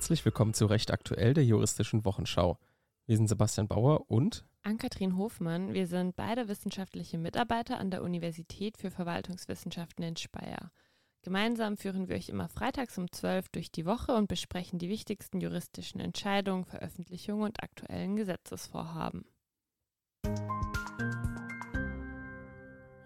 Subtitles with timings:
[0.00, 2.56] Herzlich willkommen zu Recht aktuell der juristischen Wochenschau.
[3.04, 5.74] Wir sind Sebastian Bauer und Ann-Kathrin Hofmann.
[5.74, 10.72] Wir sind beide wissenschaftliche Mitarbeiter an der Universität für Verwaltungswissenschaften in Speyer.
[11.20, 15.38] Gemeinsam führen wir euch immer freitags um 12 durch die Woche und besprechen die wichtigsten
[15.38, 19.26] juristischen Entscheidungen, Veröffentlichungen und aktuellen Gesetzesvorhaben.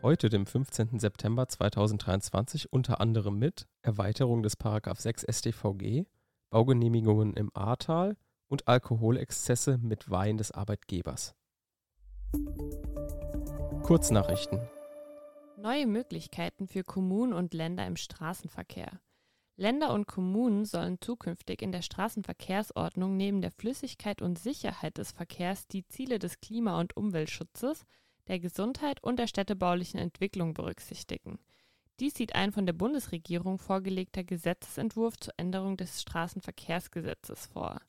[0.01, 1.01] Heute, dem 15.
[1.01, 6.05] September 2023, unter anderem mit Erweiterung des 6 StVG,
[6.55, 11.35] Baugenehmigungen im Ahrtal und Alkoholexzesse mit Wein des Arbeitgebers.
[13.83, 14.61] Kurznachrichten.
[15.61, 19.01] Neue Möglichkeiten für Kommunen und Länder im Straßenverkehr.
[19.57, 25.67] Länder und Kommunen sollen zukünftig in der Straßenverkehrsordnung neben der Flüssigkeit und Sicherheit des Verkehrs
[25.67, 27.85] die Ziele des Klima- und Umweltschutzes,
[28.29, 31.41] der Gesundheit und der städtebaulichen Entwicklung berücksichtigen.
[32.01, 37.81] Dies sieht ein von der Bundesregierung vorgelegter Gesetzesentwurf zur Änderung des Straßenverkehrsgesetzes vor.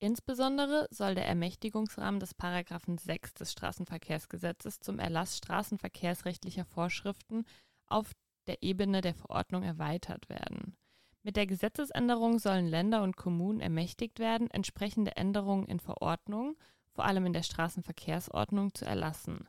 [0.00, 7.44] Insbesondere soll der Ermächtigungsrahmen des Paragraphen 6 des Straßenverkehrsgesetzes zum Erlass straßenverkehrsrechtlicher Vorschriften
[7.86, 8.12] auf
[8.46, 10.76] der Ebene der Verordnung erweitert werden.
[11.22, 16.56] Mit der Gesetzesänderung sollen Länder und Kommunen ermächtigt werden, entsprechende Änderungen in Verordnungen
[16.92, 19.48] vor allem in der Straßenverkehrsordnung, zu erlassen.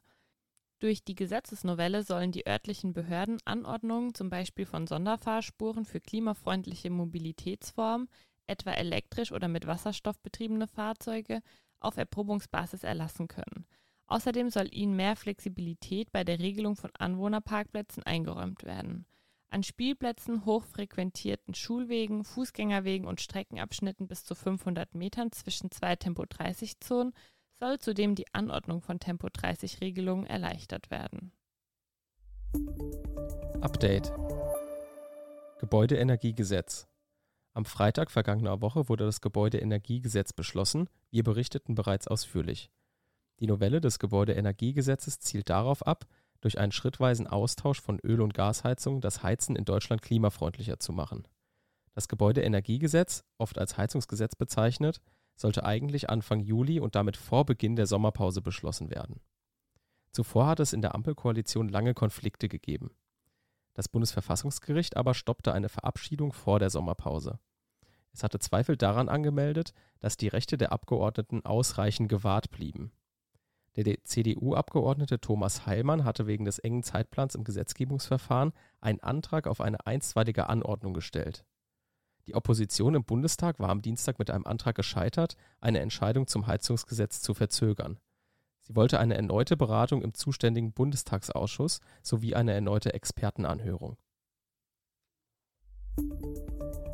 [0.82, 8.10] Durch die Gesetzesnovelle sollen die örtlichen Behörden Anordnungen zum Beispiel von Sonderfahrspuren für klimafreundliche Mobilitätsformen,
[8.48, 11.44] etwa elektrisch oder mit Wasserstoff betriebene Fahrzeuge,
[11.80, 13.68] auf Erprobungsbasis erlassen können.
[14.08, 19.06] Außerdem soll ihnen mehr Flexibilität bei der Regelung von Anwohnerparkplätzen eingeräumt werden.
[19.52, 27.14] An Spielplätzen, hochfrequentierten Schulwegen, Fußgängerwegen und Streckenabschnitten bis zu 500 Metern zwischen zwei Tempo-30-Zonen
[27.62, 31.32] soll zudem die Anordnung von Tempo-30-Regelungen erleichtert werden.
[33.62, 34.12] Update
[35.60, 36.88] Gebäudeenergiegesetz
[37.54, 42.72] Am Freitag vergangener Woche wurde das Gebäudeenergiegesetz beschlossen, wir berichteten bereits ausführlich.
[43.40, 46.08] Die Novelle des Gebäudeenergiegesetzes zielt darauf ab,
[46.42, 51.28] durch einen schrittweisen Austausch von Öl- und Gasheizungen das Heizen in Deutschland klimafreundlicher zu machen.
[51.94, 55.00] Das Gebäudeenergiegesetz, oft als Heizungsgesetz bezeichnet,
[55.42, 59.20] sollte eigentlich Anfang Juli und damit vor Beginn der Sommerpause beschlossen werden.
[60.12, 62.92] Zuvor hat es in der Ampelkoalition lange Konflikte gegeben.
[63.74, 67.40] Das Bundesverfassungsgericht aber stoppte eine Verabschiedung vor der Sommerpause.
[68.14, 72.92] Es hatte Zweifel daran angemeldet, dass die Rechte der Abgeordneten ausreichend gewahrt blieben.
[73.78, 78.52] Der CDU-Abgeordnete Thomas Heilmann hatte wegen des engen Zeitplans im Gesetzgebungsverfahren
[78.82, 81.46] einen Antrag auf eine einstweilige Anordnung gestellt.
[82.28, 87.22] Die Opposition im Bundestag war am Dienstag mit einem Antrag gescheitert, eine Entscheidung zum Heizungsgesetz
[87.22, 88.00] zu verzögern.
[88.60, 93.98] Sie wollte eine erneute Beratung im zuständigen Bundestagsausschuss sowie eine erneute Expertenanhörung.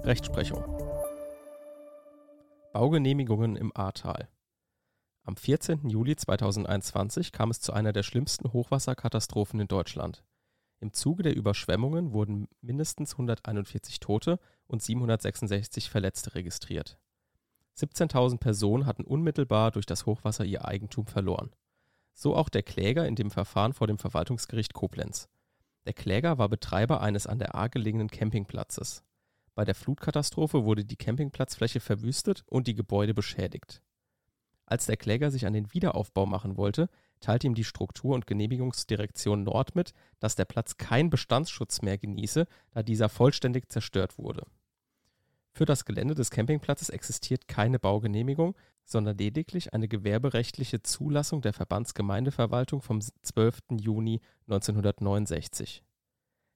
[0.04, 0.64] Rechtsprechung
[2.74, 4.30] Baugenehmigungen im Ahrtal
[5.28, 5.90] am 14.
[5.90, 10.24] Juli 2021 kam es zu einer der schlimmsten Hochwasserkatastrophen in Deutschland.
[10.80, 17.00] Im Zuge der Überschwemmungen wurden mindestens 141 Tote und 766 Verletzte registriert.
[17.78, 21.52] 17.000 Personen hatten unmittelbar durch das Hochwasser ihr Eigentum verloren.
[22.14, 25.30] So auch der Kläger in dem Verfahren vor dem Verwaltungsgericht Koblenz.
[25.86, 29.04] Der Kläger war Betreiber eines an der Ahr gelegenen Campingplatzes.
[29.54, 33.82] Bei der Flutkatastrophe wurde die Campingplatzfläche verwüstet und die Gebäude beschädigt.
[34.66, 36.90] Als der Kläger sich an den Wiederaufbau machen wollte,
[37.20, 42.48] teilte ihm die Struktur- und Genehmigungsdirektion Nord mit, dass der Platz keinen Bestandsschutz mehr genieße,
[42.72, 44.46] da dieser vollständig zerstört wurde.
[45.52, 48.56] Für das Gelände des Campingplatzes existiert keine Baugenehmigung,
[48.86, 53.60] sondern lediglich eine gewerberechtliche Zulassung der Verbandsgemeindeverwaltung vom 12.
[53.72, 55.84] Juni 1969.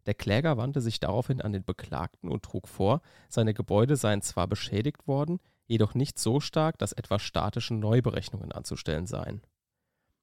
[0.06, 4.48] Der Kläger wandte sich daraufhin an den Beklagten und trug vor, seine Gebäude seien zwar
[4.48, 9.42] beschädigt worden, jedoch nicht so stark, dass etwa statische Neuberechnungen anzustellen seien.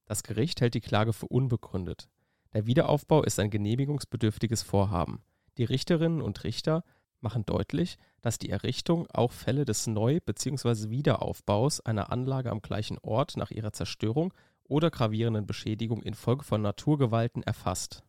[0.08, 2.08] Das Gericht hält die Klage für unbegründet.
[2.54, 5.22] Der Wiederaufbau ist ein genehmigungsbedürftiges Vorhaben.
[5.58, 6.82] Die Richterinnen und Richter
[7.20, 10.88] machen deutlich, dass die Errichtung auch Fälle des Neu- bzw.
[10.88, 14.32] Wiederaufbaus einer Anlage am gleichen Ort nach ihrer Zerstörung
[14.64, 18.02] oder gravierenden Beschädigung infolge von Naturgewalten erfasst.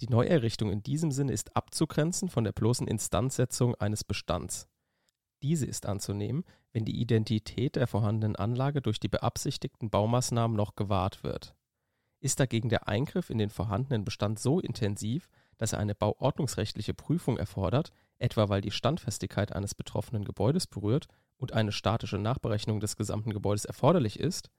[0.00, 4.68] Die Neuerrichtung in diesem Sinne ist abzugrenzen von der bloßen Instandsetzung eines Bestands.
[5.42, 11.24] Diese ist anzunehmen, wenn die Identität der vorhandenen Anlage durch die beabsichtigten Baumaßnahmen noch gewahrt
[11.24, 11.54] wird.
[12.20, 15.28] Ist dagegen der Eingriff in den vorhandenen Bestand so intensiv,
[15.58, 21.52] dass er eine bauordnungsrechtliche Prüfung erfordert, etwa weil die Standfestigkeit eines betroffenen Gebäudes berührt und
[21.52, 24.50] eine statische Nachberechnung des gesamten Gebäudes erforderlich ist,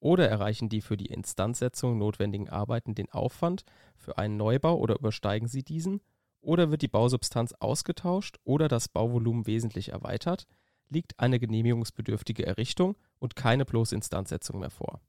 [0.00, 3.64] oder erreichen die für die Instandsetzung notwendigen Arbeiten den Aufwand
[3.94, 6.00] für einen Neubau oder übersteigen sie diesen,
[6.42, 10.46] oder wird die Bausubstanz ausgetauscht oder das Bauvolumen wesentlich erweitert,
[10.88, 15.00] liegt eine genehmigungsbedürftige Errichtung und keine bloße Instandsetzung mehr vor.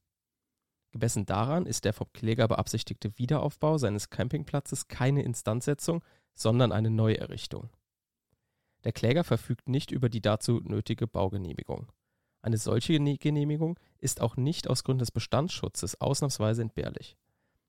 [0.91, 6.03] Gemessen daran ist der vom Kläger beabsichtigte Wiederaufbau seines Campingplatzes keine Instandsetzung,
[6.35, 7.69] sondern eine Neuerrichtung.
[8.83, 11.91] Der Kläger verfügt nicht über die dazu nötige Baugenehmigung.
[12.41, 17.17] Eine solche Genehmigung ist auch nicht aus Gründen des Bestandsschutzes ausnahmsweise entbehrlich.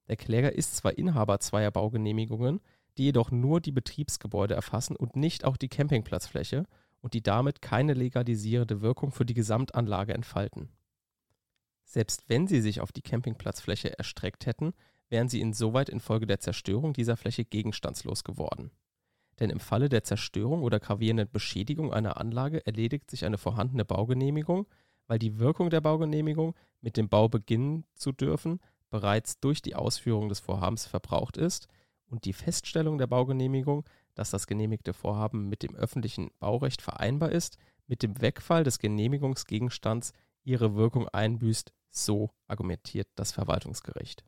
[0.09, 2.61] Der Kläger ist zwar Inhaber zweier Baugenehmigungen,
[2.99, 6.65] die jedoch nur die Betriebsgebäude erfassen und nicht auch die Campingplatzfläche
[7.01, 10.71] und die damit keine legalisierende Wirkung für die Gesamtanlage entfalten.
[11.85, 14.73] Selbst wenn sie sich auf die Campingplatzfläche erstreckt hätten,
[15.11, 18.71] wären sie insoweit infolge der Zerstörung dieser Fläche gegenstandslos geworden.
[19.39, 24.67] Denn im Falle der Zerstörung oder gravierenden Beschädigung einer Anlage erledigt sich eine vorhandene Baugenehmigung,
[25.07, 28.61] weil die Wirkung der Baugenehmigung, mit dem Bau beginnen zu dürfen,
[28.91, 31.69] bereits durch die Ausführung des Vorhabens verbraucht ist
[32.07, 33.85] und die Feststellung der Baugenehmigung,
[34.15, 40.13] dass das genehmigte Vorhaben mit dem öffentlichen Baurecht vereinbar ist, mit dem Wegfall des Genehmigungsgegenstands
[40.45, 44.25] ihre Wirkung einbüßt, so argumentiert das Verwaltungsgericht.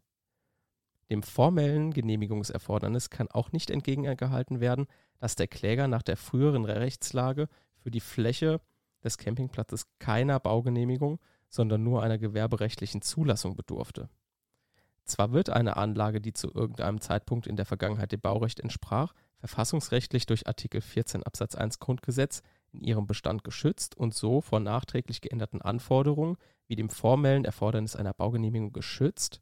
[1.11, 4.87] Dem formellen Genehmigungserfordernis kann auch nicht entgegengehalten werden,
[5.19, 8.61] dass der Kläger nach der früheren Rechtslage für die Fläche
[9.05, 14.08] des Campingplatzes keiner Baugenehmigung, sondern nur einer gewerberechtlichen Zulassung bedurfte.
[15.06, 20.26] Zwar wird eine Anlage, die zu irgendeinem Zeitpunkt in der Vergangenheit dem Baurecht entsprach, verfassungsrechtlich
[20.26, 22.42] durch Artikel 14 Absatz 1 Grundgesetz
[22.72, 26.36] in ihrem Bestand geschützt und so vor nachträglich geänderten Anforderungen
[26.66, 29.40] wie dem formellen Erfordernis einer Baugenehmigung geschützt,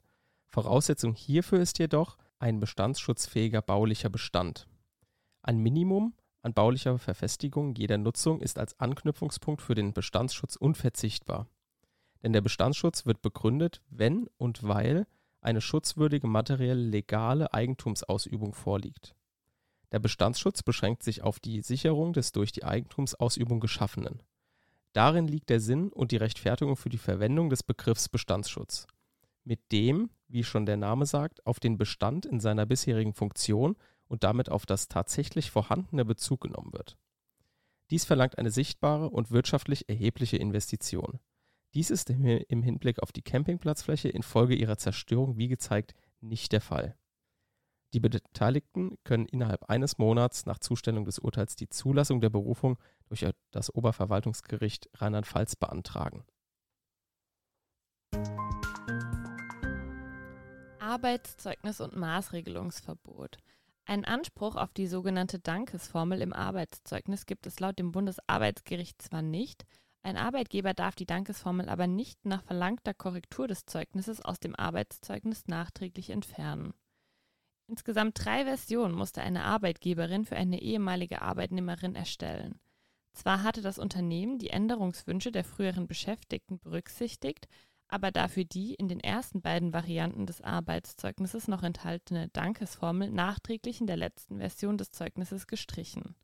[0.55, 4.69] Voraussetzung hierfür ist jedoch ein bestandsschutzfähiger baulicher Bestand.
[5.43, 11.49] Ein Minimum an baulicher Verfestigung jeder Nutzung ist als Anknüpfungspunkt für den Bestandsschutz unverzichtbar.
[12.22, 15.08] Denn der Bestandsschutz wird begründet, wenn und weil
[15.44, 19.14] eine schutzwürdige materiell legale Eigentumsausübung vorliegt.
[19.93, 24.23] Der Bestandsschutz beschränkt sich auf die Sicherung des durch die Eigentumsausübung Geschaffenen.
[24.93, 28.87] Darin liegt der Sinn und die Rechtfertigung für die Verwendung des Begriffs Bestandsschutz
[29.44, 33.76] mit dem, wie schon der Name sagt, auf den Bestand in seiner bisherigen Funktion
[34.06, 36.97] und damit auf das tatsächlich vorhandene Bezug genommen wird.
[37.90, 41.20] Dies verlangt eine sichtbare und wirtschaftlich erhebliche Investition.
[41.75, 46.97] Dies ist im Hinblick auf die Campingplatzfläche infolge ihrer Zerstörung, wie gezeigt, nicht der Fall.
[47.93, 53.26] Die Beteiligten können innerhalb eines Monats nach Zustellung des Urteils die Zulassung der Berufung durch
[53.50, 56.25] das Oberverwaltungsgericht Rheinland-Pfalz beantragen.
[60.79, 63.38] Arbeitszeugnis und Maßregelungsverbot.
[63.85, 69.67] Ein Anspruch auf die sogenannte Dankesformel im Arbeitszeugnis gibt es laut dem Bundesarbeitsgericht zwar nicht,
[70.05, 75.47] ein Arbeitgeber darf die Dankesformel aber nicht nach verlangter Korrektur des Zeugnisses aus dem Arbeitszeugnis
[75.47, 76.75] nachträglich entfernen.
[77.69, 82.61] Insgesamt drei Versionen musste eine Arbeitgeberin für eine ehemalige Arbeitnehmerin erstellen.
[83.15, 87.49] Zwar hatte das Unternehmen die Änderungswünsche der früheren Beschäftigten berücksichtigt,
[87.89, 93.87] aber dafür die in den ersten beiden Varianten des Arbeitszeugnisses noch enthaltene Dankesformel nachträglich in
[93.87, 96.15] der letzten Version des Zeugnisses gestrichen.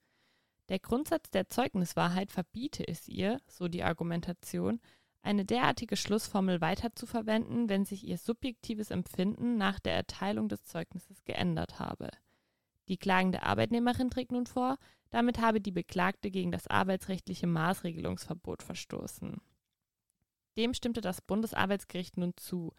[0.71, 4.81] Der Grundsatz der Zeugniswahrheit verbiete es ihr, so die Argumentation,
[5.21, 11.81] eine derartige Schlussformel weiterzuverwenden, wenn sich ihr subjektives Empfinden nach der Erteilung des Zeugnisses geändert
[11.81, 12.09] habe.
[12.89, 14.79] Die klagende Arbeitnehmerin trägt nun vor,
[15.11, 19.41] damit habe die Beklagte gegen das arbeitsrechtliche Maßregelungsverbot verstoßen.
[20.57, 22.75] Dem stimmte das Bundesarbeitsgericht nun zu.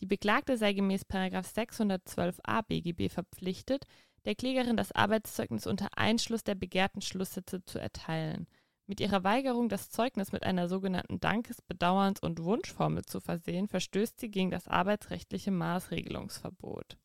[0.00, 3.86] Die Beklagte sei gemäß 612a BGB verpflichtet,
[4.24, 8.46] der Klägerin das Arbeitszeugnis unter Einschluss der begehrten Schlusssätze zu erteilen.
[8.86, 14.18] Mit ihrer Weigerung, das Zeugnis mit einer sogenannten Dankes-, Bedauerns- und Wunschformel zu versehen, verstößt
[14.18, 16.98] sie gegen das arbeitsrechtliche Maßregelungsverbot.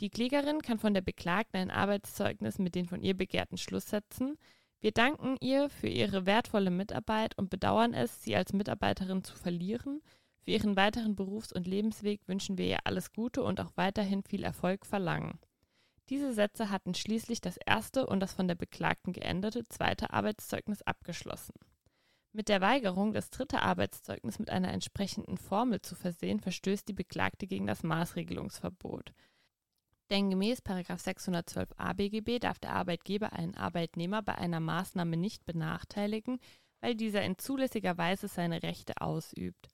[0.00, 4.36] Die Klägerin kann von der Beklagten ein Arbeitszeugnis mit den von ihr begehrten Schlusssätzen,
[4.82, 10.00] wir danken ihr für ihre wertvolle Mitarbeit und bedauern es, sie als Mitarbeiterin zu verlieren.
[10.38, 14.42] Für ihren weiteren Berufs- und Lebensweg wünschen wir ihr alles Gute und auch weiterhin viel
[14.42, 15.38] Erfolg verlangen.
[16.10, 21.54] Diese Sätze hatten schließlich das erste und das von der Beklagten geänderte zweite Arbeitszeugnis abgeschlossen.
[22.32, 27.46] Mit der Weigerung, das dritte Arbeitszeugnis mit einer entsprechenden Formel zu versehen, verstößt die Beklagte
[27.46, 29.12] gegen das Maßregelungsverbot.
[30.10, 36.40] Denn gemäß 612a BGB darf der Arbeitgeber einen Arbeitnehmer bei einer Maßnahme nicht benachteiligen,
[36.80, 39.68] weil dieser in zulässiger Weise seine Rechte ausübt.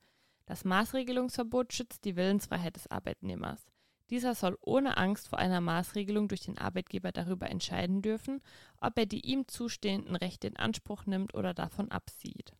[0.44, 3.66] Das Maßregelungsverbot schützt die Willensfreiheit des Arbeitnehmers.
[4.10, 8.40] Dieser soll ohne Angst vor einer Maßregelung durch den Arbeitgeber darüber entscheiden dürfen,
[8.80, 12.52] ob er die ihm zustehenden Rechte in Anspruch nimmt oder davon absieht.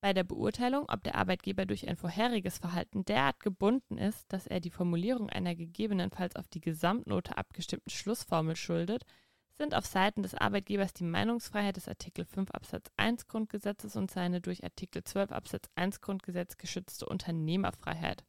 [0.00, 4.58] Bei der Beurteilung, ob der Arbeitgeber durch ein vorheriges Verhalten derart gebunden ist, dass er
[4.58, 9.04] die Formulierung einer gegebenenfalls auf die Gesamtnote abgestimmten Schlussformel schuldet,
[9.52, 14.40] sind auf Seiten des Arbeitgebers die Meinungsfreiheit des Artikel 5 Absatz 1 Grundgesetzes und seine
[14.40, 18.24] durch Artikel 12 Absatz 1 Grundgesetz geschützte Unternehmerfreiheit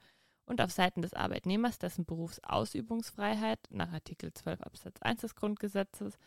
[0.45, 6.17] und auf Seiten des Arbeitnehmers dessen Berufsausübungsfreiheit nach Artikel 12 Absatz 1 des Grundgesetzes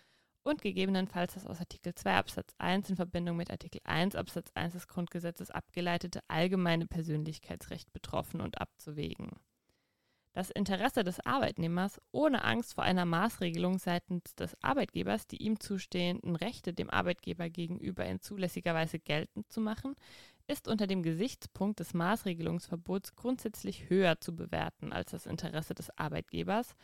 [0.43, 4.75] und gegebenenfalls das aus Artikel 2 Absatz 1 in Verbindung mit Artikel 1 Absatz 1
[4.75, 9.31] des Grundgesetzes abgeleitete allgemeine Persönlichkeitsrecht betroffen und abzuwägen.
[10.37, 16.37] Das Interesse des Arbeitnehmers, ohne Angst vor einer Maßregelung seitens des Arbeitgebers die ihm zustehenden
[16.37, 19.95] Rechte dem Arbeitgeber gegenüber in zulässiger Weise geltend zu machen,
[20.49, 26.75] ist unter dem Gesichtspunkt des Maßregelungsverbots grundsätzlich höher zu bewerten als das Interesse des Arbeitgebers,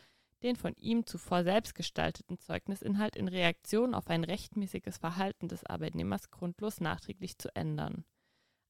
[0.43, 6.31] den von ihm zuvor selbst gestalteten Zeugnisinhalt in Reaktion auf ein rechtmäßiges Verhalten des Arbeitnehmers
[6.31, 8.03] grundlos nachträglich zu ändern.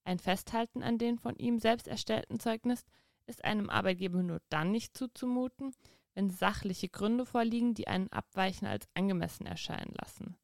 [0.04, 2.86] Ein Festhalten an den von ihm selbst erstellten Zeugnis
[3.26, 5.74] ist einem Arbeitgeber nur dann nicht zuzumuten,
[6.14, 10.36] wenn sachliche Gründe vorliegen, die einen Abweichen als angemessen erscheinen lassen.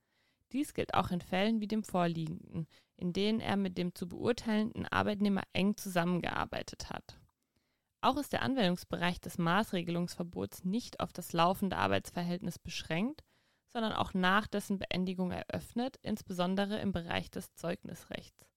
[0.51, 4.85] Dies gilt auch in Fällen wie dem vorliegenden, in denen er mit dem zu beurteilenden
[4.87, 7.19] Arbeitnehmer eng zusammengearbeitet hat.
[8.01, 13.23] Auch ist der Anwendungsbereich des Maßregelungsverbots nicht auf das laufende Arbeitsverhältnis beschränkt,
[13.67, 18.49] sondern auch nach dessen Beendigung eröffnet, insbesondere im Bereich des Zeugnisrechts.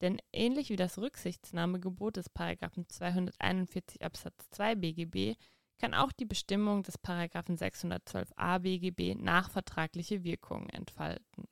[0.00, 5.36] Denn ähnlich wie das Rücksichtnahmegebot des 241 Absatz 2 BGB
[5.80, 11.48] kann auch die Bestimmung des 612a BGB nachvertragliche Wirkungen entfalten.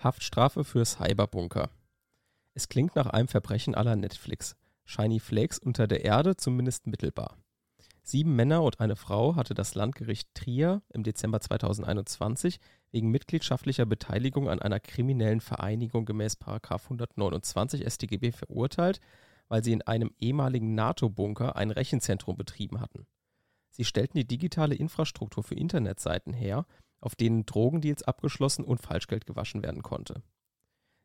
[0.00, 1.70] Haftstrafe für Cyberbunker.
[2.54, 4.54] Es klingt nach einem Verbrechen aller Netflix.
[4.84, 7.38] Shiny Flakes unter der Erde zumindest mittelbar.
[8.02, 12.58] Sieben Männer und eine Frau hatte das Landgericht Trier im Dezember 2021
[12.90, 19.00] wegen mitgliedschaftlicher Beteiligung an einer kriminellen Vereinigung gemäß 129 StGB verurteilt,
[19.52, 23.06] weil sie in einem ehemaligen NATO-Bunker ein Rechenzentrum betrieben hatten.
[23.70, 26.64] Sie stellten die digitale Infrastruktur für Internetseiten her,
[27.02, 30.22] auf denen Drogendeals abgeschlossen und Falschgeld gewaschen werden konnte.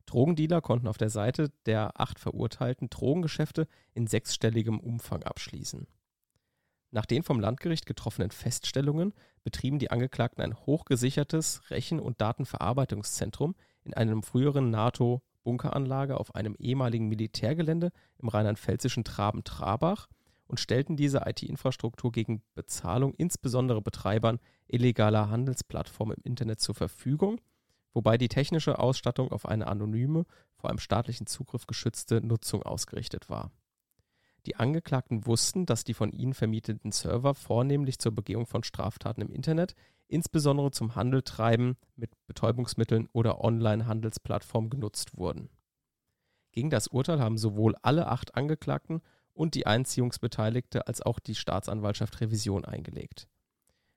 [0.05, 5.85] Drogendealer konnten auf der Seite der acht Verurteilten Drogengeschäfte in sechsstelligem Umfang abschließen.
[6.91, 9.13] Nach den vom Landgericht getroffenen Feststellungen
[9.43, 14.69] betrieben die Angeklagten ein hochgesichertes Rechen- und Datenverarbeitungszentrum in einem früheren
[15.47, 20.07] NATO-Bunkeranlage auf einem ehemaligen Militärgelände im rheinland-pfälzischen Traben-Trabach
[20.47, 27.39] und stellten diese IT-Infrastruktur gegen Bezahlung insbesondere Betreibern illegaler Handelsplattformen im Internet zur Verfügung–
[27.93, 30.25] wobei die technische Ausstattung auf eine anonyme,
[30.55, 33.49] vor einem staatlichen Zugriff geschützte Nutzung ausgerichtet war.
[34.47, 39.33] Die Angeklagten wussten, dass die von ihnen vermieteten Server vornehmlich zur Begehung von Straftaten im
[39.33, 39.75] Internet,
[40.07, 45.49] insbesondere zum Handeltreiben mit Betäubungsmitteln oder Online-Handelsplattformen genutzt wurden.
[46.53, 49.01] Gegen das Urteil haben sowohl alle acht Angeklagten
[49.33, 53.27] und die Einziehungsbeteiligte als auch die Staatsanwaltschaft Revision eingelegt.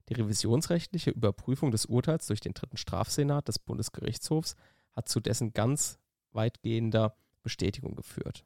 [0.08, 4.56] Die revisionsrechtliche Überprüfung des Urteils durch den dritten Strafsenat des Bundesgerichtshofs
[4.90, 6.00] hat zu dessen ganz
[6.32, 7.14] weitgehender
[7.44, 8.44] Bestätigung geführt.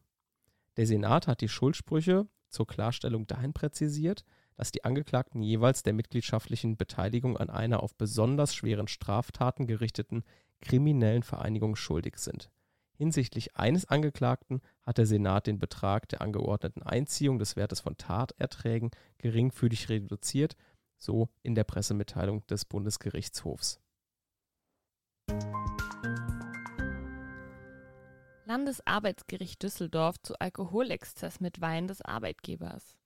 [0.76, 4.24] Der Senat hat die Schuldsprüche zur Klarstellung dahin präzisiert,
[4.56, 10.24] dass die Angeklagten jeweils der mitgliedschaftlichen Beteiligung an einer auf besonders schweren Straftaten gerichteten
[10.60, 12.50] kriminellen Vereinigung schuldig sind.
[12.96, 18.90] Hinsichtlich eines Angeklagten hat der Senat den Betrag der angeordneten Einziehung des Wertes von Taterträgen
[19.18, 20.56] geringfügig reduziert
[20.96, 23.80] so in der Pressemitteilung des Bundesgerichtshofs.
[28.46, 32.96] Landesarbeitsgericht Düsseldorf zu Alkoholexzess mit Wein des Arbeitgebers.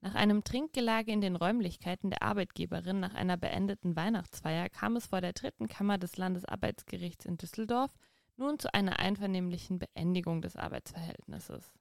[0.00, 5.20] Nach einem Trinkgelage in den Räumlichkeiten der Arbeitgeberin nach einer beendeten Weihnachtsfeier kam es vor
[5.20, 7.90] der dritten Kammer des Landesarbeitsgerichts in Düsseldorf
[8.36, 11.74] nun zu einer einvernehmlichen Beendigung des Arbeitsverhältnisses.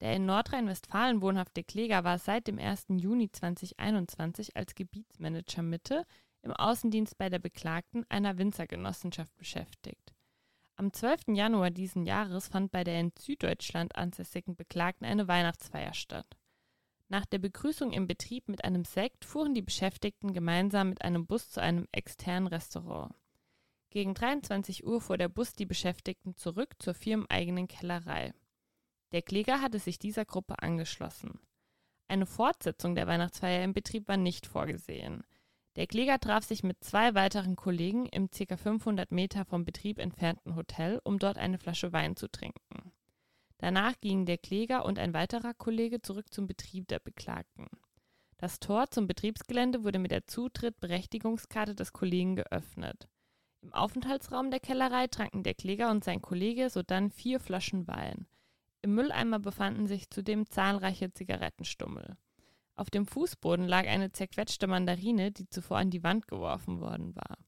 [0.00, 2.86] Der in Nordrhein-Westfalen wohnhafte Kläger war seit dem 1.
[2.88, 6.04] Juni 2021 als Gebietsmanager Mitte
[6.42, 10.15] im Außendienst bei der Beklagten einer Winzergenossenschaft beschäftigt.
[10.78, 11.28] Am 12.
[11.28, 16.36] Januar diesen Jahres fand bei der in Süddeutschland ansässigen Beklagten eine Weihnachtsfeier statt.
[17.08, 21.48] Nach der Begrüßung im Betrieb mit einem Sekt fuhren die Beschäftigten gemeinsam mit einem Bus
[21.48, 23.14] zu einem externen Restaurant.
[23.88, 28.34] Gegen 23 Uhr fuhr der Bus die Beschäftigten zurück zur firmeneigenen Kellerei.
[29.12, 31.40] Der Kläger hatte sich dieser Gruppe angeschlossen.
[32.06, 35.24] Eine Fortsetzung der Weihnachtsfeier im Betrieb war nicht vorgesehen.
[35.76, 38.56] Der Kläger traf sich mit zwei weiteren Kollegen im ca.
[38.56, 42.92] 500 Meter vom Betrieb entfernten Hotel, um dort eine Flasche Wein zu trinken.
[43.58, 47.68] Danach gingen der Kläger und ein weiterer Kollege zurück zum Betrieb der Beklagten.
[48.38, 53.08] Das Tor zum Betriebsgelände wurde mit der Zutrittberechtigungskarte des Kollegen geöffnet.
[53.60, 58.26] Im Aufenthaltsraum der Kellerei tranken der Kläger und sein Kollege sodann vier Flaschen Wein.
[58.80, 62.16] Im Mülleimer befanden sich zudem zahlreiche Zigarettenstummel.
[62.76, 67.38] Auf dem Fußboden lag eine zerquetschte Mandarine, die zuvor an die Wand geworfen worden war.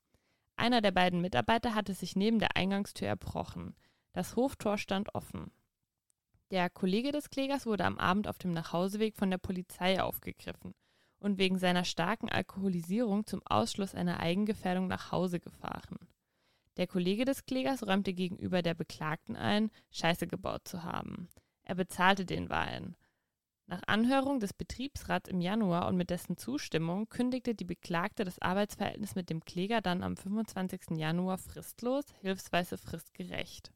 [0.56, 3.76] Einer der beiden Mitarbeiter hatte sich neben der Eingangstür erbrochen.
[4.12, 5.52] Das Hoftor stand offen.
[6.50, 10.75] Der Kollege des Klägers wurde am Abend auf dem Nachhauseweg von der Polizei aufgegriffen
[11.20, 15.99] und wegen seiner starken Alkoholisierung zum Ausschluss einer Eigengefährdung nach Hause gefahren.
[16.78, 21.28] Der Kollege des Klägers räumte gegenüber der Beklagten ein, Scheiße gebaut zu haben.
[21.64, 22.97] Er bezahlte den Wein.
[23.70, 29.14] Nach Anhörung des Betriebsrats im Januar und mit dessen Zustimmung kündigte die Beklagte das Arbeitsverhältnis
[29.14, 30.96] mit dem Kläger dann am 25.
[30.96, 33.70] Januar fristlos, hilfsweise fristgerecht.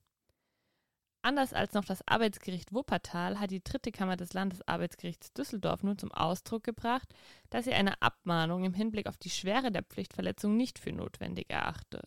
[1.21, 6.11] Anders als noch das Arbeitsgericht Wuppertal hat die dritte Kammer des Landesarbeitsgerichts Düsseldorf nun zum
[6.11, 7.15] Ausdruck gebracht,
[7.51, 12.01] dass sie eine Abmahnung im Hinblick auf die Schwere der Pflichtverletzung nicht für notwendig erachte.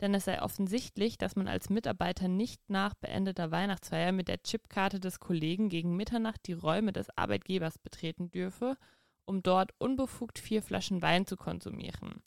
[0.00, 5.00] Denn es sei offensichtlich, dass man als Mitarbeiter nicht nach beendeter Weihnachtsfeier mit der Chipkarte
[5.00, 8.76] des Kollegen gegen Mitternacht die Räume des Arbeitgebers betreten dürfe,
[9.24, 12.22] um dort unbefugt vier Flaschen Wein zu konsumieren.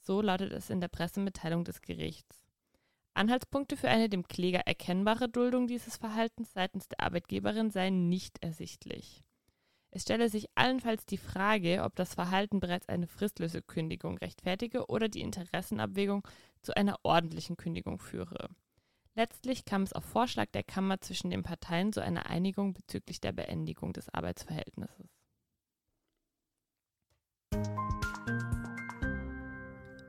[0.00, 2.44] So lautet es in der Pressemitteilung des Gerichts.
[3.14, 9.22] Anhaltspunkte für eine dem Kläger erkennbare Duldung dieses Verhaltens seitens der Arbeitgeberin seien nicht ersichtlich.
[9.96, 15.08] Es stelle sich allenfalls die Frage, ob das Verhalten bereits eine fristlose Kündigung rechtfertige oder
[15.08, 16.26] die Interessenabwägung
[16.62, 18.48] zu einer ordentlichen Kündigung führe.
[19.14, 23.30] Letztlich kam es auf Vorschlag der Kammer zwischen den Parteien zu einer Einigung bezüglich der
[23.30, 25.06] Beendigung des Arbeitsverhältnisses.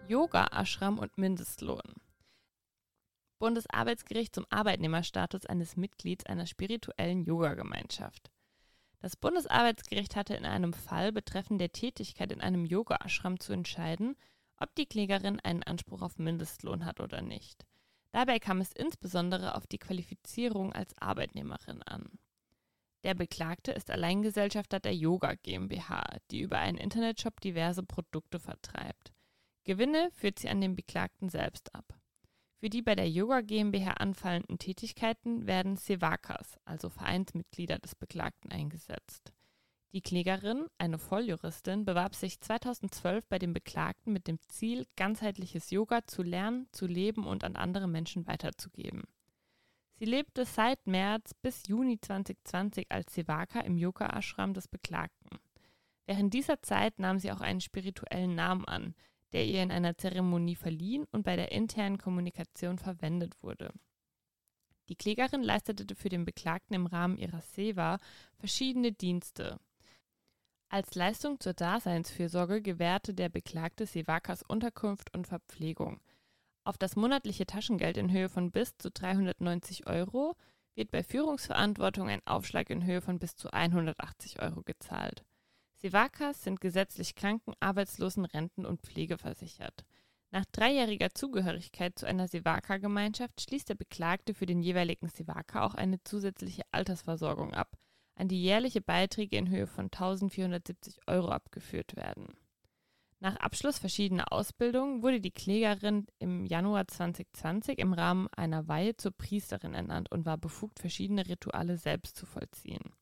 [0.07, 1.93] Yoga, Ashram und Mindestlohn.
[3.37, 8.31] Bundesarbeitsgericht zum Arbeitnehmerstatus eines Mitglieds einer spirituellen Yoga-Gemeinschaft.
[9.05, 14.15] Das Bundesarbeitsgericht hatte in einem Fall betreffend der Tätigkeit in einem Yoga-Ashram zu entscheiden,
[14.57, 17.67] ob die Klägerin einen Anspruch auf Mindestlohn hat oder nicht.
[18.11, 22.17] Dabei kam es insbesondere auf die Qualifizierung als Arbeitnehmerin an.
[23.03, 29.13] Der Beklagte ist Alleingesellschafter der Yoga GmbH, die über einen Internetshop diverse Produkte vertreibt.
[29.65, 31.93] Gewinne führt sie an den Beklagten selbst ab.
[32.59, 39.33] Für die bei der Yoga GmbH anfallenden Tätigkeiten werden Sevakas, also Vereinsmitglieder des Beklagten, eingesetzt.
[39.91, 46.05] Die Klägerin, eine Volljuristin, bewarb sich 2012 bei dem Beklagten mit dem Ziel, ganzheitliches Yoga
[46.05, 49.03] zu lernen, zu leben und an andere Menschen weiterzugeben.
[49.97, 55.39] Sie lebte seit März bis Juni 2020 als Sevaka im Yoga-Ashram des Beklagten.
[56.05, 58.95] Während dieser Zeit nahm sie auch einen spirituellen Namen an,
[59.35, 63.69] der ihr in einer Zeremonie verliehen und bei der internen Kommunikation verwendet wurde.
[64.87, 67.97] Die Klägerin leistete für den Beklagten im Rahmen ihrer SEWA
[68.37, 69.59] verschiedene Dienste.
[70.69, 75.99] Als Leistung zur Daseinsfürsorge gewährte der Beklagte Sevakas Unterkunft und Verpflegung.
[76.63, 80.37] Auf das monatliche Taschengeld in Höhe von bis zu 390 Euro
[80.75, 85.25] wird bei Führungsverantwortung ein Aufschlag in Höhe von bis zu 180 Euro gezahlt.
[85.85, 89.85] Sevakas sind gesetzlich Kranken-, Arbeitslosen-, Renten- und Pflegeversichert.
[90.31, 96.03] Nach dreijähriger Zugehörigkeit zu einer Sevaka-Gemeinschaft schließt der Beklagte für den jeweiligen Sevaka auch eine
[96.03, 97.77] zusätzliche Altersversorgung ab,
[98.15, 102.29] an die jährliche Beiträge in Höhe von 1470 Euro abgeführt werden.
[103.19, 109.11] Nach Abschluss verschiedener Ausbildungen wurde die Klägerin im Januar 2020 im Rahmen einer Weihe zur
[109.11, 112.95] Priesterin ernannt und war befugt, verschiedene Rituale selbst zu vollziehen.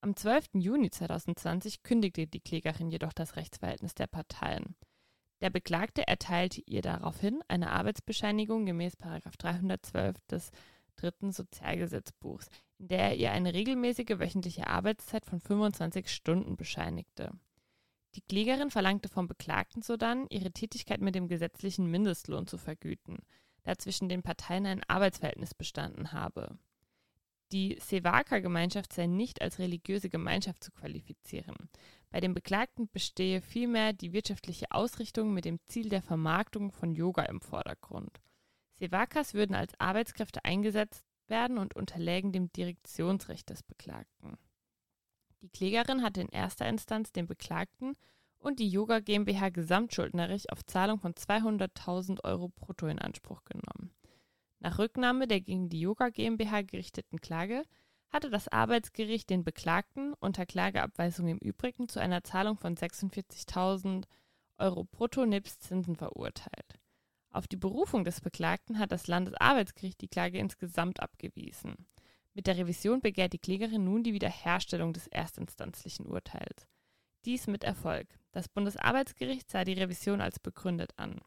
[0.00, 0.50] Am 12.
[0.54, 4.76] Juni 2020 kündigte die Klägerin jedoch das Rechtsverhältnis der Parteien.
[5.40, 10.52] Der Beklagte erteilte ihr daraufhin eine Arbeitsbescheinigung gemäß 312 des
[10.94, 17.32] dritten Sozialgesetzbuchs, in der er ihr eine regelmäßige wöchentliche Arbeitszeit von 25 Stunden bescheinigte.
[18.14, 23.18] Die Klägerin verlangte vom Beklagten sodann, ihre Tätigkeit mit dem gesetzlichen Mindestlohn zu vergüten,
[23.64, 26.56] da zwischen den Parteien ein Arbeitsverhältnis bestanden habe.
[27.52, 31.56] Die Sevaka-Gemeinschaft sei nicht als religiöse Gemeinschaft zu qualifizieren.
[32.10, 37.22] Bei den Beklagten bestehe vielmehr die wirtschaftliche Ausrichtung mit dem Ziel der Vermarktung von Yoga
[37.22, 38.20] im Vordergrund.
[38.74, 44.38] Sevakas würden als Arbeitskräfte eingesetzt werden und unterlägen dem Direktionsrecht des Beklagten.
[45.40, 47.94] Die Klägerin hatte in erster Instanz den Beklagten
[48.38, 53.94] und die Yoga GmbH gesamtschuldnerig auf Zahlung von 200.000 Euro brutto in Anspruch genommen.
[54.60, 57.64] Nach Rücknahme der gegen die Yoga GmbH gerichteten Klage
[58.10, 64.04] hatte das Arbeitsgericht den Beklagten unter Klageabweisung im Übrigen zu einer Zahlung von 46.000
[64.58, 66.78] Euro brutto nebst Zinsen verurteilt.
[67.30, 71.86] Auf die Berufung des Beklagten hat das Landesarbeitsgericht die Klage insgesamt abgewiesen.
[72.34, 76.66] Mit der Revision begehrt die Klägerin nun die Wiederherstellung des erstinstanzlichen Urteils.
[77.24, 78.06] Dies mit Erfolg.
[78.32, 81.20] Das Bundesarbeitsgericht sah die Revision als begründet an.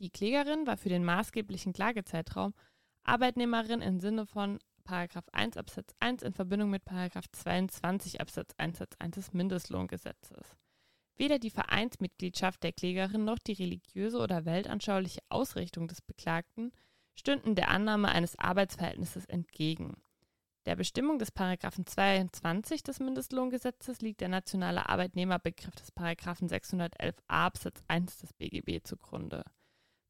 [0.00, 2.54] Die Klägerin war für den maßgeblichen Klagezeitraum
[3.02, 9.16] Arbeitnehmerin im Sinne von 1 Absatz 1 in Verbindung mit 22 Absatz 1 Satz 1
[9.16, 10.56] des Mindestlohngesetzes.
[11.16, 16.72] Weder die Vereinsmitgliedschaft der Klägerin noch die religiöse oder weltanschauliche Ausrichtung des Beklagten
[17.14, 20.00] stünden der Annahme eines Arbeitsverhältnisses entgegen.
[20.64, 27.82] Der Bestimmung des Paragraphen 22 des Mindestlohngesetzes liegt der nationale Arbeitnehmerbegriff des Paragraphen 611a Absatz
[27.88, 29.44] 1 des BGB zugrunde.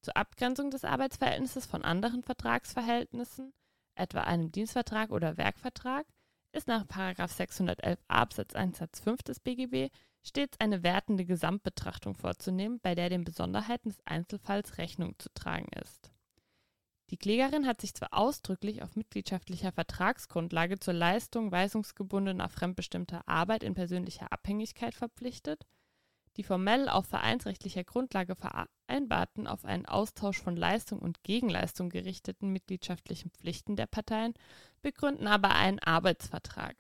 [0.09, 3.53] Zur Abgrenzung des Arbeitsverhältnisses von anderen Vertragsverhältnissen,
[3.95, 6.07] etwa einem Dienstvertrag oder Werkvertrag,
[6.53, 9.91] ist nach 611a Absatz 1 Satz 5 des BGB
[10.23, 16.11] stets eine wertende Gesamtbetrachtung vorzunehmen, bei der den Besonderheiten des Einzelfalls Rechnung zu tragen ist.
[17.11, 23.75] Die Klägerin hat sich zwar ausdrücklich auf mitgliedschaftlicher Vertragsgrundlage zur Leistung weisungsgebundener fremdbestimmter Arbeit in
[23.75, 25.67] persönlicher Abhängigkeit verpflichtet,
[26.39, 33.33] die formell auf vereinsrechtlicher Grundlage vereinbarten, auf einen Austausch von Leistung und Gegenleistung gerichteten mitgliedschaftlichen
[33.33, 34.35] Pflichten der Parteien
[34.81, 36.77] begründen aber einen Arbeitsvertrag.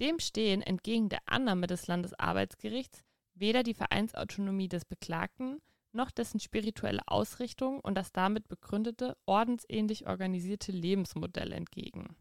[0.00, 7.02] Dem stehen entgegen der Annahme des Landesarbeitsgerichts weder die Vereinsautonomie des Beklagten noch dessen spirituelle
[7.06, 12.16] Ausrichtung und das damit begründete ordensähnlich organisierte Lebensmodell entgegen.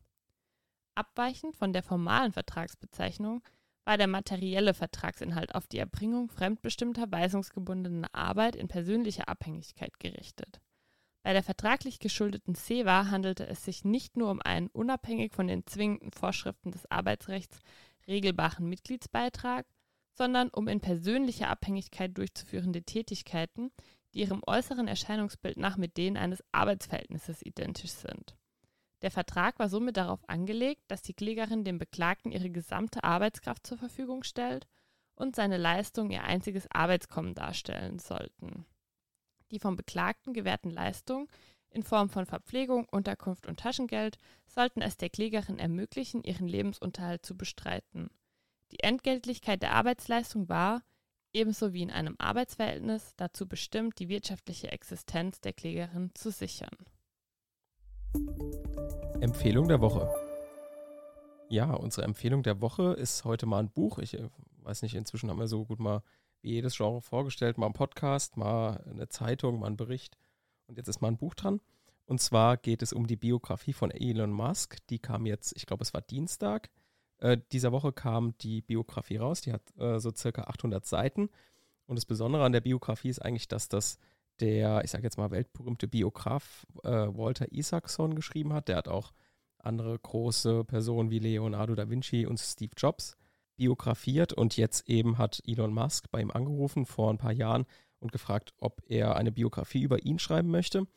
[0.95, 3.43] Abweichend von der formalen Vertragsbezeichnung
[3.85, 10.61] war der materielle Vertragsinhalt auf die Erbringung fremdbestimmter weisungsgebundener Arbeit in persönlicher Abhängigkeit gerichtet.
[11.23, 15.65] Bei der vertraglich geschuldeten SEWA handelte es sich nicht nur um einen unabhängig von den
[15.65, 17.59] zwingenden Vorschriften des Arbeitsrechts
[18.07, 19.65] regelbaren Mitgliedsbeitrag,
[20.13, 23.71] sondern um in persönlicher Abhängigkeit durchzuführende Tätigkeiten,
[24.13, 28.35] die ihrem äußeren Erscheinungsbild nach mit denen eines Arbeitsverhältnisses identisch sind.
[29.03, 33.77] Der Vertrag war somit darauf angelegt, dass die Klägerin dem Beklagten ihre gesamte Arbeitskraft zur
[33.77, 34.65] Verfügung stellt
[35.15, 38.65] und seine Leistungen ihr einziges Arbeitskommen darstellen sollten.
[39.51, 41.27] Die vom Beklagten gewährten Leistungen
[41.69, 47.35] in Form von Verpflegung, Unterkunft und Taschengeld sollten es der Klägerin ermöglichen, ihren Lebensunterhalt zu
[47.35, 48.09] bestreiten.
[48.71, 50.81] Die Entgeltlichkeit der Arbeitsleistung war,
[51.33, 56.77] ebenso wie in einem Arbeitsverhältnis, dazu bestimmt, die wirtschaftliche Existenz der Klägerin zu sichern.
[59.19, 60.13] Empfehlung der Woche.
[61.49, 63.99] Ja, unsere Empfehlung der Woche ist heute mal ein Buch.
[63.99, 64.29] Ich äh,
[64.63, 66.03] weiß nicht, inzwischen haben wir so gut mal
[66.41, 70.17] wie jedes Genre vorgestellt, mal ein Podcast, mal eine Zeitung, mal ein Bericht.
[70.67, 71.61] Und jetzt ist mal ein Buch dran.
[72.05, 74.85] Und zwar geht es um die Biografie von Elon Musk.
[74.87, 76.69] Die kam jetzt, ich glaube, es war Dienstag.
[77.19, 79.41] Äh, dieser Woche kam die Biografie raus.
[79.41, 81.29] Die hat äh, so circa 800 Seiten.
[81.85, 83.97] Und das Besondere an der Biografie ist eigentlich, dass das
[84.39, 88.67] der, ich sage jetzt mal, weltberühmte Biograf äh, Walter Isaacson geschrieben hat.
[88.67, 89.11] Der hat auch
[89.59, 93.15] andere große Personen wie Leonardo da Vinci und Steve Jobs
[93.55, 97.65] biografiert und jetzt eben hat Elon Musk bei ihm angerufen vor ein paar Jahren
[97.99, 100.87] und gefragt, ob er eine Biografie über ihn schreiben möchte.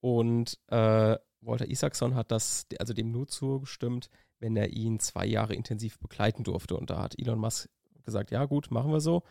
[0.00, 4.08] Und äh, Walter Isaacson hat das, also dem nur zugestimmt,
[4.40, 6.76] wenn er ihn zwei Jahre intensiv begleiten durfte.
[6.76, 7.68] Und da hat Elon Musk
[8.04, 9.22] gesagt, ja gut, machen wir so.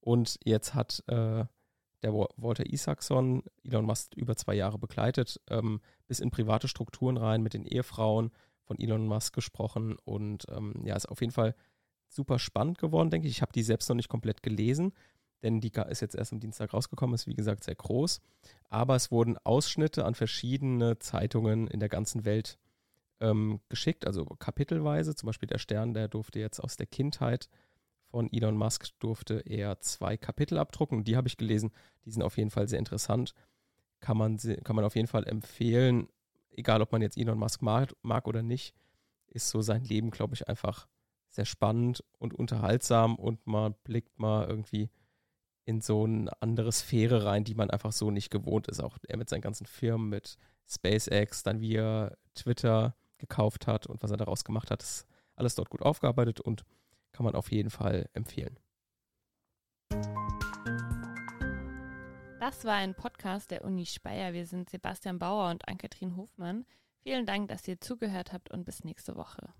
[0.00, 1.44] Und jetzt hat äh,
[2.04, 7.42] der Walter Isaacson Elon Musk über zwei Jahre begleitet, ähm, bis in private Strukturen rein,
[7.42, 8.30] mit den Ehefrauen
[8.62, 11.54] von Elon Musk gesprochen und ähm, ja, ist auf jeden Fall
[12.08, 13.34] super spannend geworden, denke ich.
[13.34, 14.92] Ich habe die selbst noch nicht komplett gelesen,
[15.42, 18.20] denn die ist jetzt erst am Dienstag rausgekommen, ist wie gesagt sehr groß.
[18.68, 22.58] Aber es wurden Ausschnitte an verschiedene Zeitungen in der ganzen Welt
[23.20, 25.14] ähm, geschickt, also kapitelweise.
[25.14, 27.48] Zum Beispiel der Stern, der durfte jetzt aus der Kindheit
[28.14, 31.02] von Elon Musk durfte er zwei Kapitel abdrucken.
[31.02, 31.72] Die habe ich gelesen.
[32.04, 33.34] Die sind auf jeden Fall sehr interessant.
[33.98, 36.06] Kann man, kann man auf jeden Fall empfehlen,
[36.52, 38.72] egal ob man jetzt Elon Musk mag, mag oder nicht,
[39.26, 40.86] ist so sein Leben, glaube ich, einfach
[41.28, 44.90] sehr spannend und unterhaltsam und man blickt mal irgendwie
[45.64, 48.80] in so eine andere Sphäre rein, die man einfach so nicht gewohnt ist.
[48.80, 50.36] Auch er mit seinen ganzen Firmen, mit
[50.68, 55.56] SpaceX, dann wie er Twitter gekauft hat und was er daraus gemacht hat, ist alles
[55.56, 56.64] dort gut aufgearbeitet und
[57.14, 58.58] kann man auf jeden Fall empfehlen.
[62.40, 64.34] Das war ein Podcast der Uni Speyer.
[64.34, 66.66] Wir sind Sebastian Bauer und Ann-Kathrin Hofmann.
[67.02, 69.54] Vielen Dank, dass ihr zugehört habt und bis nächste Woche.